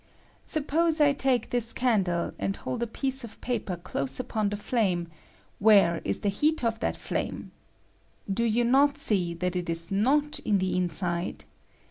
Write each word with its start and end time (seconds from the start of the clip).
Suppose 0.41 0.99
I 0.99 1.13
take 1.13 1.51
this 1.51 1.73
candle, 1.73 2.31
and 2.39 2.55
hold 2.55 2.81
a 2.81 2.87
piece 2.87 3.23
of 3.23 3.39
paper 3.39 3.75
dose 3.75 4.19
upon 4.19 4.49
the 4.49 4.57
flame, 4.57 5.09
where 5.59 6.01
is 6.03 6.21
the 6.21 6.29
heat 6.29 6.63
of 6.63 6.79
that 6.79 6.95
flame? 6.95 7.51
Do 8.27 8.43
you 8.43 8.63
not 8.63 8.97
see 8.97 9.35
that 9.35 9.55
it 9.55 9.69
is 9.69 9.91
not 9.91 10.39
in 10.39 10.57
the 10.57 10.75
inside? 10.75 11.45